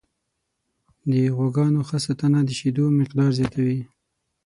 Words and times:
د 1.09 1.11
غواګانو 1.35 1.79
ښه 1.87 1.97
ساتنه 2.05 2.39
د 2.45 2.49
شیدو 2.59 2.85
مقدار 2.99 3.29
زیاتوي. 3.39 3.79